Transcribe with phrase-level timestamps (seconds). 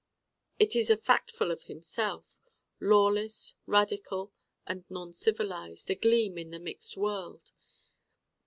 [0.57, 2.25] It is a factful of himself
[2.79, 4.33] lawless, radical
[4.65, 7.51] and non civilized, agleam in the mixed world.